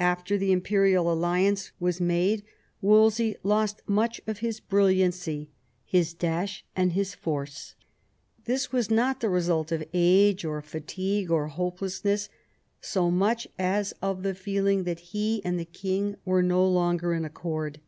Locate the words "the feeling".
14.22-14.84